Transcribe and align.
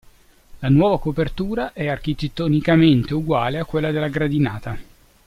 La 0.57 0.69
nuova 0.69 0.97
copertura 0.99 1.73
è 1.73 1.87
architettonicamente 1.87 3.13
uguale 3.13 3.59
a 3.59 3.65
quella 3.65 3.91
della 3.91 4.07
Gradinata. 4.07 4.75